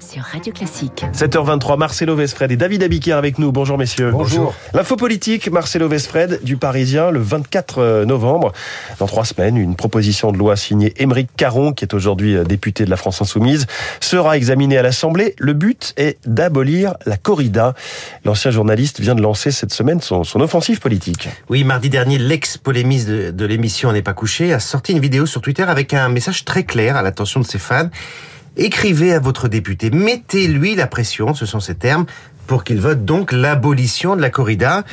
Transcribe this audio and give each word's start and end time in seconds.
sur 0.00 0.22
Radio 0.22 0.52
Classique. 0.52 1.04
7h23, 1.12 1.78
Marcelo 1.78 2.14
Vesfred 2.14 2.50
et 2.52 2.56
David 2.56 2.82
Abiquier 2.82 3.12
avec 3.12 3.38
nous. 3.38 3.52
Bonjour 3.52 3.78
messieurs. 3.78 4.10
Bonjour. 4.12 4.54
L'info 4.72 4.96
politique, 4.96 5.50
Marcelo 5.50 5.88
Vesfred 5.88 6.40
du 6.42 6.56
Parisien, 6.56 7.10
le 7.10 7.20
24 7.20 8.04
novembre. 8.04 8.52
Dans 8.98 9.06
trois 9.06 9.24
semaines, 9.24 9.56
une 9.56 9.76
proposition 9.76 10.32
de 10.32 10.38
loi 10.38 10.56
signée 10.56 10.92
Émeric 10.96 11.28
Caron, 11.36 11.72
qui 11.72 11.84
est 11.84 11.94
aujourd'hui 11.94 12.36
député 12.44 12.84
de 12.84 12.90
la 12.90 12.96
France 12.96 13.20
Insoumise, 13.20 13.66
sera 14.00 14.36
examinée 14.36 14.78
à 14.78 14.82
l'Assemblée. 14.82 15.34
Le 15.38 15.52
but 15.52 15.94
est 15.96 16.18
d'abolir 16.26 16.94
la 17.06 17.16
corrida. 17.16 17.74
L'ancien 18.24 18.50
journaliste 18.50 19.00
vient 19.00 19.14
de 19.14 19.22
lancer 19.22 19.50
cette 19.50 19.72
semaine 19.72 20.00
son, 20.00 20.24
son 20.24 20.40
offensive 20.40 20.80
politique. 20.80 21.28
Oui, 21.48 21.64
mardi 21.64 21.90
dernier, 21.90 22.18
l'ex-polémiste 22.18 23.08
de, 23.08 23.30
de 23.30 23.44
l'émission 23.44 23.92
n'est 23.92 24.02
pas 24.02 24.14
couché 24.14 24.52
a 24.52 24.60
sorti 24.60 24.92
une 24.92 25.00
vidéo 25.00 25.26
sur 25.26 25.40
Twitter 25.40 25.62
avec 25.62 25.94
un 25.94 26.08
message 26.08 26.44
très 26.44 26.64
clair 26.64 26.96
à 26.96 27.02
l'attention 27.02 27.40
de 27.40 27.46
ses 27.46 27.58
fans. 27.58 27.88
Écrivez 28.56 29.12
à 29.12 29.20
votre 29.20 29.48
député, 29.48 29.90
mettez-lui 29.90 30.74
la 30.74 30.86
pression, 30.86 31.34
ce 31.34 31.46
sont 31.46 31.60
ces 31.60 31.74
termes, 31.74 32.06
pour 32.46 32.64
qu'il 32.64 32.80
vote 32.80 33.04
donc 33.04 33.32
l'abolition 33.32 34.16
de 34.16 34.20
la 34.20 34.30
corrida. 34.30 34.84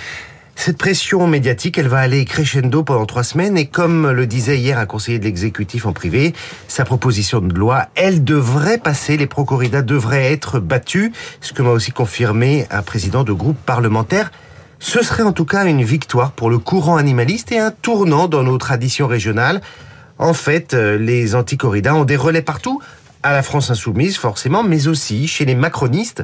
Cette 0.58 0.78
pression 0.78 1.28
médiatique, 1.28 1.78
elle 1.78 1.88
va 1.88 2.00
aller 2.00 2.24
crescendo 2.24 2.84
pendant 2.84 3.06
trois 3.06 3.24
semaines 3.24 3.58
et 3.58 3.66
comme 3.66 4.10
le 4.10 4.26
disait 4.26 4.58
hier 4.58 4.80
un 4.80 4.86
conseiller 4.86 5.20
de 5.20 5.26
l'exécutif 5.26 5.86
en 5.86 5.92
privé, 5.92 6.34
sa 6.68 6.86
proposition 6.86 7.42
de 7.42 7.54
loi, 7.54 7.88
elle 7.96 8.24
devrait 8.24 8.78
passer, 8.78 9.18
les 9.18 9.28
pro-corrida 9.28 9.82
devraient 9.82 10.32
être 10.32 10.60
battus, 10.60 11.12
ce 11.42 11.52
que 11.52 11.62
m'a 11.62 11.72
aussi 11.72 11.92
confirmé 11.92 12.68
un 12.72 12.84
président 12.84 13.24
de 13.24 13.34
groupe 13.34 13.58
parlementaire. 13.66 14.32
Ce 14.80 15.04
serait 15.04 15.24
en 15.24 15.34
tout 15.34 15.46
cas 15.46 15.66
une 15.66 15.84
victoire 15.84 16.32
pour 16.32 16.50
le 16.50 16.58
courant 16.58 16.96
animaliste 16.96 17.52
et 17.52 17.60
un 17.60 17.72
tournant 17.72 18.28
dans 18.28 18.44
nos 18.44 18.58
traditions 18.58 19.08
régionales. 19.08 19.62
En 20.20 20.34
fait, 20.34 20.74
les 20.74 21.36
anti-corridas 21.36 21.96
ont 21.96 22.06
des 22.06 22.16
relais 22.16 22.42
partout, 22.42 22.82
à 23.26 23.34
la 23.34 23.42
France 23.42 23.72
insoumise 23.72 24.18
forcément, 24.18 24.64
mais 24.64 24.88
aussi 24.88 25.28
chez 25.28 25.46
les 25.46 25.56
macronistes. 25.56 26.24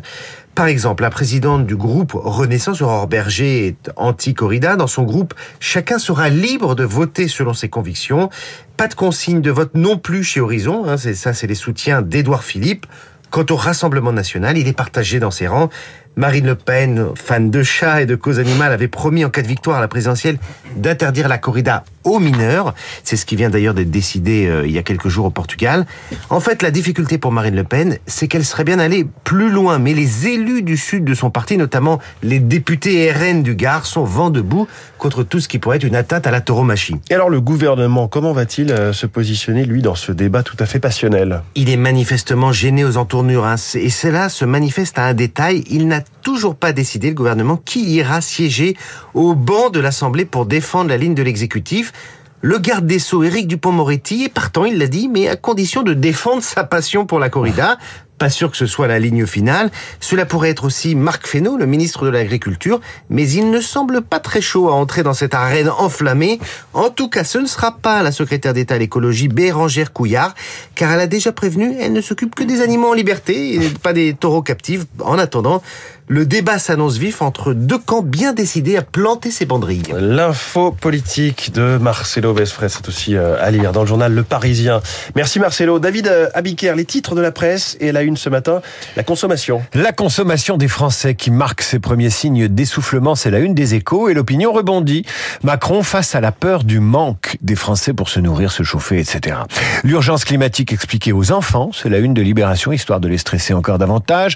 Par 0.54 0.68
exemple, 0.68 1.02
la 1.02 1.10
présidente 1.10 1.66
du 1.66 1.76
groupe 1.76 2.12
Renaissance, 2.14 2.80
Aurore 2.84 3.08
Berger, 3.08 3.66
est 3.66 3.92
anti-corrida. 3.96 4.76
Dans 4.76 4.86
son 4.86 5.02
groupe, 5.02 5.34
chacun 5.60 5.98
sera 5.98 6.30
libre 6.30 6.76
de 6.76 6.84
voter 6.84 7.28
selon 7.28 7.56
ses 7.56 7.70
convictions. 7.70 8.30
Pas 8.78 8.88
de 8.88 8.94
consigne 8.94 9.42
de 9.42 9.50
vote 9.50 9.72
non 9.74 9.98
plus 9.98 10.24
chez 10.24 10.42
Horizon. 10.42 10.86
Hein, 10.88 10.98
ça, 10.98 11.34
c'est 11.34 11.48
les 11.48 11.56
soutiens 11.56 12.04
d'Édouard 12.04 12.44
Philippe. 12.44 12.86
Quant 13.32 13.46
au 13.50 13.56
Rassemblement 13.56 14.12
national, 14.12 14.58
il 14.60 14.68
est 14.68 14.78
partagé 14.78 15.20
dans 15.20 15.32
ses 15.32 15.48
rangs. 15.48 15.70
Marine 16.18 16.46
Le 16.46 16.56
Pen, 16.56 17.08
fan 17.16 17.50
de 17.50 17.64
chats 17.64 18.02
et 18.02 18.06
de 18.06 18.16
cause 18.16 18.40
animale, 18.40 18.72
avait 18.74 18.90
promis 18.90 19.24
en 19.24 19.30
cas 19.30 19.42
de 19.42 19.48
victoire 19.48 19.78
à 19.78 19.82
la 19.82 19.88
présidentielle 19.88 20.38
d'interdire 20.76 21.28
la 21.28 21.38
corrida 21.38 21.84
aux 22.04 22.20
mineurs. 22.20 22.74
C'est 23.04 23.16
ce 23.16 23.26
qui 23.26 23.36
vient 23.36 23.50
d'ailleurs 23.50 23.74
d'être 23.74 23.92
décidé 23.92 24.48
euh, 24.48 24.66
il 24.66 24.72
y 24.72 24.78
a 24.78 24.84
quelques 24.84 25.08
jours 25.08 25.26
au 25.26 25.30
Portugal. 25.30 25.86
En 26.30 26.40
fait, 26.40 26.62
la 26.64 26.72
difficulté 26.72 27.18
pour 27.18 27.32
Marine 27.32 27.56
Le 27.56 27.64
Pen, 27.64 27.98
c'est 28.08 28.28
qu'elle 28.28 28.44
serait 28.44 28.64
bien 28.64 28.80
allée 28.80 29.06
plus 29.24 29.50
loin, 29.50 29.80
mais 29.80 29.94
les 29.94 30.28
élus 30.28 30.64
du 30.64 30.78
sud 30.78 31.06
de 31.06 31.14
son 31.14 31.30
parti, 31.30 31.58
notamment 31.58 32.00
les 32.24 32.40
députés 32.40 33.12
RN 33.12 33.44
du 33.44 33.56
Gard, 33.56 33.86
sont 33.86 34.04
vent 34.04 34.30
debout 34.30 34.68
contre 34.98 35.24
tout 35.24 35.40
ce 35.40 35.48
qui 35.48 35.60
pourrait 35.60 35.78
être 35.78 35.84
une 35.84 35.96
atteinte 35.96 36.28
à 36.28 36.32
la 36.32 36.42
tauromachie. 36.42 36.96
Et 37.10 37.14
alors 37.14 37.30
le 37.30 37.40
gouvernement, 37.40 38.08
comment 38.08 38.34
va-t-il 38.34 38.72
euh, 38.72 38.94
se 38.94 39.06
positionner, 39.06 39.66
lui, 39.66 39.82
dans 39.82 39.96
ce 39.96 40.12
débat 40.12 40.44
tout 40.44 40.58
à 40.60 40.66
fait 40.66 40.80
passionnel? 40.80 41.42
Il 41.56 41.70
est 41.70 41.78
manifestement 41.78 42.52
gêné 42.52 42.84
aux 42.84 42.98
entournures, 42.98 43.46
hein, 43.46 43.56
et 43.76 43.90
cela 43.90 44.30
se 44.30 44.46
manifeste 44.46 44.98
à 44.98 45.06
un 45.06 45.14
détail. 45.14 45.64
Il 45.70 45.88
n'a 45.88 46.01
toujours 46.22 46.56
pas 46.56 46.74
décidé, 46.74 47.10
le 47.10 47.16
gouvernement, 47.16 47.58
qui 47.58 47.84
ira 47.94 48.22
siéger 48.22 48.76
au 49.14 49.36
banc 49.36 49.70
de 49.70 49.80
l'Assemblée 49.80 50.26
pour 50.26 50.46
défendre 50.46 50.90
la 50.90 50.98
ligne 50.98 51.16
de 51.16 51.24
l'exécutif. 51.24 51.94
Le 52.42 52.58
garde 52.58 52.88
des 52.88 52.98
Sceaux, 52.98 53.24
Éric 53.24 53.48
Dupont-Moretti, 53.48 54.24
est 54.24 54.34
partant, 54.34 54.66
il 54.66 54.80
l'a 54.80 54.88
dit, 54.88 55.10
mais 55.10 55.28
à 55.28 55.36
condition 55.36 55.84
de 55.84 55.94
défendre 55.94 56.42
sa 56.42 56.64
passion 56.64 57.06
pour 57.06 57.20
la 57.20 57.30
corrida. 57.30 57.78
Pas 58.18 58.30
sûr 58.30 58.52
que 58.52 58.58
ce 58.58 58.68
soit 58.68 58.88
la 58.88 59.00
ligne 59.00 59.26
finale. 59.26 59.72
Cela 60.00 60.28
pourrait 60.28 60.50
être 60.52 60.66
aussi 60.66 60.94
Marc 60.94 61.26
Fesneau, 61.26 61.58
le 61.58 61.66
ministre 61.66 62.06
de 62.06 62.10
l'Agriculture, 62.10 62.80
mais 63.10 63.28
il 63.28 63.50
ne 63.50 63.60
semble 63.60 64.02
pas 64.02 64.20
très 64.20 64.42
chaud 64.42 64.70
à 64.70 64.74
entrer 64.74 65.02
dans 65.02 65.16
cette 65.16 65.34
arène 65.34 65.70
enflammée. 65.70 66.40
En 66.74 66.90
tout 66.90 67.10
cas, 67.10 67.24
ce 67.24 67.40
ne 67.40 67.48
sera 67.48 67.78
pas 67.78 68.04
la 68.04 68.12
secrétaire 68.12 68.54
d'État 68.54 68.76
à 68.76 68.78
l'écologie 68.78 69.28
Bérangère 69.28 69.92
Couillard, 69.92 70.36
car 70.82 70.92
elle 70.94 71.00
a 71.00 71.06
déjà 71.06 71.32
prévenu, 71.32 71.76
elle 71.80 71.94
ne 71.94 72.02
s'occupe 72.02 72.34
que 72.34 72.44
des 72.44 72.60
animaux 72.62 72.90
en 72.90 72.94
liberté 72.96 73.54
et 73.54 73.70
pas 73.84 73.94
des 73.94 74.16
taureaux 74.16 74.42
captifs. 74.42 74.86
En 75.00 75.20
attendant, 75.20 75.62
le 76.08 76.26
débat 76.26 76.60
s'annonce 76.60 76.98
vif 76.98 77.22
entre 77.22 77.54
deux 77.54 77.78
camps 77.78 78.02
bien 78.02 78.34
décidés 78.34 78.76
à 78.76 78.82
planter 78.82 79.32
ses 79.32 79.46
banderilles. 79.46 79.94
L'info 79.98 80.72
politique 80.72 81.54
de 81.54 81.78
Marcelo 81.78 82.34
Vesfred, 82.34 82.70
c'est 82.70 82.88
aussi 82.90 83.16
euh, 83.16 83.38
à 83.40 83.50
lire 83.50 83.72
dans 83.72 83.82
le 83.82 83.88
journal 83.88 84.14
Le 84.14 84.24
Parisien. 84.24 84.82
Merci 85.16 85.40
Marcelo. 85.40 85.80
David 85.80 86.08
euh, 86.08 86.28
Abiker, 86.34 86.74
les 86.76 86.84
titres 86.84 87.16
de 87.16 87.22
la 87.22 87.32
presse 87.32 87.78
et 87.80 87.94
la 87.94 88.02
une 88.02 88.18
ce 88.18 88.28
matin, 88.28 88.62
la 88.98 89.04
consommation. 89.04 89.62
La 89.74 89.94
consommation 89.94 90.58
des 90.58 90.68
Français 90.68 91.16
qui 91.16 91.32
marque 91.32 91.62
ses 91.62 91.80
premiers 91.80 92.10
signes 92.10 92.50
d'essoufflement, 92.50 93.16
c'est 93.16 93.32
la 93.32 93.40
une 93.40 93.54
des 93.54 93.76
échos 93.76 94.10
et 94.10 94.14
l'opinion 94.14 94.52
rebondit. 94.52 95.06
Macron 95.44 95.82
face 95.82 96.14
à 96.14 96.20
la 96.20 96.34
peur 96.34 96.66
du 96.66 96.82
manque 96.82 97.38
des 97.42 97.56
Français 97.56 97.94
pour 97.94 98.10
se 98.10 98.20
nourrir, 98.20 98.52
se 98.52 98.64
chauffer, 98.64 99.00
etc. 99.00 99.38
L'urgence 99.86 100.26
climatique 100.26 100.71
expliquée 100.74 101.12
aux 101.12 101.32
enfants, 101.32 101.72
c'est 101.74 101.90
la 101.90 102.00
une 102.00 102.14
de 102.14 102.22
Libération, 102.22 102.72
histoire 102.72 103.00
de 103.00 103.08
les 103.08 103.18
stresser 103.18 103.54
encore 103.54 103.78
davantage. 103.78 104.36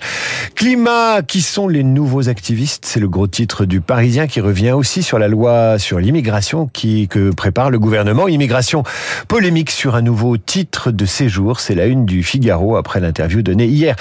Climat 0.55 1.21
qui 1.21 1.41
sont 1.41 1.67
les 1.67 1.83
nouveaux 1.83 2.29
activistes? 2.29 2.85
C'est 2.85 2.99
le 2.99 3.07
gros 3.09 3.27
titre 3.27 3.65
du 3.65 3.81
Parisien 3.81 4.27
qui 4.27 4.41
revient 4.41 4.71
aussi 4.71 5.03
sur 5.03 5.19
la 5.19 5.27
loi 5.27 5.77
sur 5.79 5.99
l'immigration 5.99 6.69
que 6.73 7.33
prépare 7.33 7.69
le 7.69 7.79
gouvernement. 7.79 8.27
Immigration 8.27 8.83
polémique 9.27 9.71
sur 9.71 9.95
un 9.95 10.01
nouveau 10.01 10.37
titre 10.37 10.91
de 10.91 11.05
séjour. 11.05 11.59
C'est 11.59 11.75
la 11.75 11.85
une 11.85 12.05
du 12.05 12.23
Figaro 12.23 12.75
après 12.77 12.99
l'interview 12.99 13.41
donnée 13.41 13.67
hier 13.67 13.95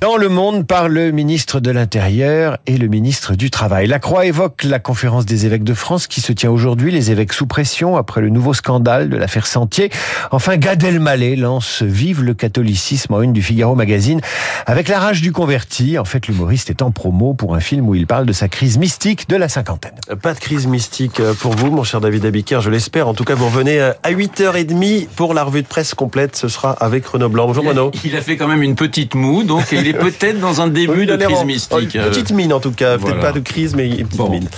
dans 0.00 0.16
Le 0.16 0.28
Monde 0.28 0.66
par 0.66 0.88
le 0.88 1.10
ministre 1.10 1.60
de 1.60 1.70
l'Intérieur 1.70 2.58
et 2.66 2.76
le 2.76 2.88
ministre 2.88 3.34
du 3.34 3.50
Travail. 3.50 3.86
La 3.86 3.98
Croix 3.98 4.26
évoque 4.26 4.64
la 4.64 4.78
conférence 4.78 5.26
des 5.26 5.46
évêques 5.46 5.64
de 5.64 5.74
France 5.74 6.06
qui 6.06 6.20
se 6.20 6.32
tient 6.32 6.50
aujourd'hui. 6.50 6.92
Les 6.92 7.10
évêques 7.10 7.32
sous 7.32 7.46
pression 7.46 7.96
après 7.96 8.20
le 8.20 8.28
nouveau 8.28 8.54
scandale 8.54 9.08
de 9.08 9.16
l'affaire 9.16 9.46
Sentier. 9.46 9.90
Enfin, 10.30 10.56
Gad 10.56 10.82
Elmaleh 10.82 11.36
lance 11.36 11.73
Vive 11.82 12.22
le 12.22 12.34
catholicisme 12.34 13.14
en 13.14 13.22
une 13.22 13.32
du 13.32 13.42
Figaro 13.42 13.74
magazine 13.74 14.20
avec 14.66 14.88
la 14.88 14.98
rage 14.98 15.22
du 15.22 15.32
converti. 15.32 15.98
En 15.98 16.04
fait, 16.04 16.26
l'humoriste 16.26 16.70
est 16.70 16.82
en 16.82 16.90
promo 16.90 17.34
pour 17.34 17.54
un 17.54 17.60
film 17.60 17.88
où 17.88 17.94
il 17.94 18.06
parle 18.06 18.26
de 18.26 18.32
sa 18.32 18.48
crise 18.48 18.78
mystique 18.78 19.28
de 19.28 19.36
la 19.36 19.48
cinquantaine. 19.48 19.94
Pas 20.22 20.34
de 20.34 20.38
crise 20.38 20.66
mystique 20.66 21.20
pour 21.40 21.54
vous, 21.54 21.70
mon 21.70 21.84
cher 21.84 22.00
David 22.00 22.24
Abiker, 22.26 22.60
je 22.60 22.70
l'espère. 22.70 23.08
En 23.08 23.14
tout 23.14 23.24
cas, 23.24 23.34
vous 23.34 23.46
revenez 23.46 23.80
à 23.80 23.96
8h30 24.10 25.08
pour 25.08 25.34
la 25.34 25.44
revue 25.44 25.62
de 25.62 25.66
presse 25.66 25.94
complète. 25.94 26.36
Ce 26.36 26.48
sera 26.48 26.72
avec 26.72 27.06
Renaud 27.06 27.28
Blanc. 27.28 27.46
Bonjour 27.46 27.64
Renaud. 27.64 27.90
Il 28.04 28.16
a 28.16 28.20
fait 28.20 28.36
quand 28.36 28.48
même 28.48 28.62
une 28.62 28.74
petite 28.74 29.14
moue, 29.14 29.42
donc 29.42 29.64
il 29.72 29.86
est 29.86 29.92
peut-être 29.98 30.40
dans 30.40 30.60
un 30.60 30.68
début 30.68 31.06
de 31.06 31.16
crise 31.16 31.44
mystique. 31.44 31.94
Une 31.94 32.02
petite 32.02 32.32
mine 32.32 32.52
en 32.52 32.60
tout 32.60 32.72
cas, 32.72 32.98
peut-être 32.98 33.20
pas 33.20 33.32
de 33.32 33.40
crise, 33.40 33.74
mais 33.74 33.88
une 33.88 34.06
petite 34.06 34.18
bon. 34.18 34.30
mine. 34.30 34.48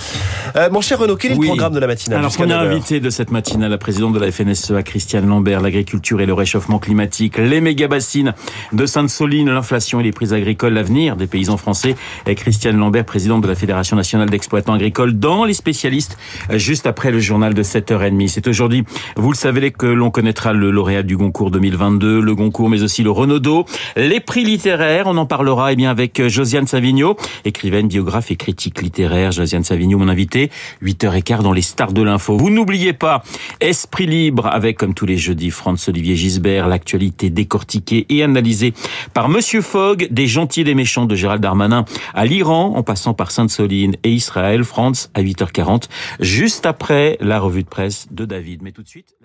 Euh, 0.55 0.69
mon 0.71 0.81
cher 0.81 0.99
Renaud, 0.99 1.15
quel 1.15 1.33
est 1.33 1.35
oui. 1.35 1.47
le 1.47 1.53
programme 1.53 1.73
de 1.73 1.79
la 1.79 1.87
matinale 1.87 2.19
Alors, 2.19 2.33
première 2.33 2.59
invité 2.59 2.99
de 2.99 3.09
cette 3.09 3.31
matinale, 3.31 3.71
la 3.71 3.77
présidente 3.77 4.13
de 4.13 4.19
la 4.19 4.31
FNSEA, 4.31 4.83
Christiane 4.83 5.27
Lambert, 5.27 5.61
l'agriculture 5.61 6.21
et 6.21 6.25
le 6.25 6.33
réchauffement 6.33 6.79
climatique, 6.79 7.06
les 7.37 7.61
méga-bassines 7.61 8.33
de 8.73 8.85
Sainte-Soline, 8.85 9.49
l'inflation 9.49 9.99
et 9.99 10.03
les 10.03 10.11
prises 10.11 10.33
agricoles, 10.33 10.73
l'avenir 10.73 11.15
des 11.15 11.27
paysans 11.27 11.57
français. 11.57 11.95
Et 12.25 12.35
Christiane 12.35 12.77
Lambert, 12.77 13.05
présidente 13.05 13.41
de 13.41 13.47
la 13.47 13.55
Fédération 13.55 13.95
nationale 13.95 14.29
d'exploitants 14.29 14.73
agricoles, 14.73 15.13
dans 15.13 15.45
les 15.45 15.53
spécialistes, 15.53 16.17
juste 16.53 16.87
après 16.87 17.11
le 17.11 17.19
journal 17.19 17.53
de 17.53 17.63
7h30. 17.63 18.27
C'est 18.27 18.47
aujourd'hui, 18.47 18.83
vous 19.15 19.31
le 19.31 19.37
savez, 19.37 19.71
que 19.71 19.85
l'on 19.85 20.11
connaîtra 20.11 20.53
le 20.53 20.71
lauréat 20.71 21.03
du 21.03 21.17
Goncourt 21.17 21.51
2022, 21.51 22.19
le 22.19 22.35
Goncourt, 22.35 22.69
mais 22.69 22.83
aussi 22.83 23.03
le 23.03 23.11
Renaudot, 23.11 23.65
les 23.95 24.19
prix 24.19 24.43
littéraires. 24.43 25.05
On 25.07 25.17
en 25.17 25.25
parlera 25.25 25.73
eh 25.73 25.75
bien 25.75 25.89
avec 25.89 26.27
Josiane 26.27 26.67
Savigno, 26.67 27.17
écrivaine, 27.45 27.87
biographe 27.87 28.31
et 28.31 28.35
critique 28.35 28.81
littéraire. 28.81 29.31
Josiane 29.31 29.63
Savigno, 29.63 29.97
mon 29.97 30.09
invité, 30.09 30.51
8h15 30.83 31.41
dans 31.41 31.53
les 31.53 31.61
stars 31.61 31.93
de 31.93 32.01
l'info. 32.01 32.37
Vous 32.37 32.49
n'oubliez 32.49 32.93
pas, 32.93 33.23
Esprit 33.59 34.05
libre 34.05 34.47
avec, 34.47 34.77
comme 34.77 34.93
tous 34.93 35.05
les 35.05 35.17
jeudis, 35.17 35.51
Franz-Olivier 35.51 36.15
Gisbert, 36.15 36.67
l'actualité 36.87 37.29
décortiquée 37.29 38.05
et 38.07 38.23
analysée 38.23 38.73
par 39.13 39.27
Monsieur 39.27 39.61
Fogg, 39.61 40.07
des 40.09 40.25
gentils 40.25 40.61
et 40.61 40.63
des 40.63 40.73
méchants 40.73 41.05
de 41.05 41.15
Gérald 41.15 41.41
Darmanin 41.41 41.83
à 42.13 42.25
l'Iran, 42.25 42.75
en 42.77 42.83
passant 42.83 43.13
par 43.13 43.31
Sainte-Soline 43.31 43.97
et 44.05 44.11
Israël, 44.11 44.63
France, 44.63 45.09
à 45.13 45.21
8h40, 45.21 45.89
juste 46.21 46.65
après 46.65 47.17
la 47.19 47.41
revue 47.41 47.63
de 47.63 47.67
presse 47.67 48.07
de 48.11 48.23
David. 48.23 48.61
Mais 48.61 48.71
tout 48.71 48.83
de 48.83 48.87
suite... 48.87 49.16